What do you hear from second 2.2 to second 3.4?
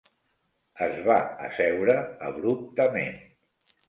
abruptament.